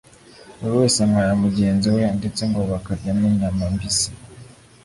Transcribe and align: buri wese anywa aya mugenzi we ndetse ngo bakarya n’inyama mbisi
buri 0.59 0.73
wese 0.79 0.97
anywa 1.03 1.21
aya 1.23 1.35
mugenzi 1.43 1.87
we 1.95 2.03
ndetse 2.19 2.41
ngo 2.49 2.59
bakarya 2.71 3.11
n’inyama 3.19 3.63
mbisi 3.73 4.09